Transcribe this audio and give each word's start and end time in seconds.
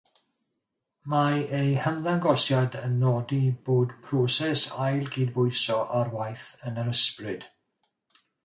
Mae 1.13 1.41
eu 1.57 1.75
hymddangosiad 1.83 2.77
yn 2.79 2.95
nodi 3.05 3.39
bod 3.69 3.93
proses 4.07 4.65
ail-gydbwyso 4.89 5.79
ar 6.01 6.13
waith 6.19 6.47
yn 6.71 6.83
yr 6.87 6.91
ysbryd. 6.97 7.47